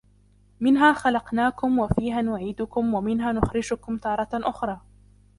منها 0.59 0.93
خلقناكم 0.93 1.79
وفيها 1.79 2.21
نعيدكم 2.21 2.93
ومنها 2.93 3.31
نخرجكم 3.31 3.97
تارة 3.97 4.27
أخرى 4.33 4.81